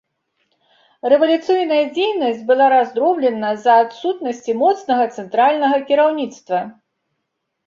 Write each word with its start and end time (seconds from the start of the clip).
Рэвалюцыйная 1.11 1.81
дзейнасць 1.97 2.41
была 2.49 2.65
раздроблена 2.75 3.51
з-за 3.59 3.77
адсутнасці 3.83 4.57
моцнага 4.63 5.03
цэнтральнага 5.19 5.77
кіраўніцтва. 5.93 6.59